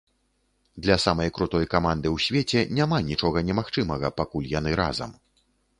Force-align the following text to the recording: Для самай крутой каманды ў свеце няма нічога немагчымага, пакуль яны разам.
Для 0.85 0.95
самай 1.03 1.29
крутой 1.35 1.65
каманды 1.75 2.07
ў 2.15 2.25
свеце 2.29 2.59
няма 2.81 2.97
нічога 3.13 3.47
немагчымага, 3.53 4.15
пакуль 4.23 4.53
яны 4.61 4.71
разам. 4.83 5.19